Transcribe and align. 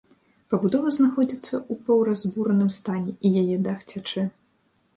Пабудова 0.53 0.93
знаходзіцца 0.95 1.53
ў 1.71 1.85
паўразбураным 1.89 2.73
стане 2.81 3.13
і 3.13 3.27
яе 3.43 3.55
дах 3.69 3.79
цячэ. 3.93 4.29